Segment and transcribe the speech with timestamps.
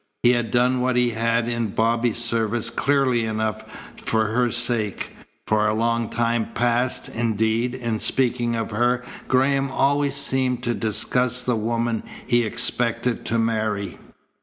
[0.23, 3.63] He had done what he had in Bobby's service clearly enough
[4.03, 5.15] for her sake.
[5.45, 11.43] For a long time past, indeed, in speaking of her Graham always seemed to discuss
[11.43, 13.99] the woman he expected to marry.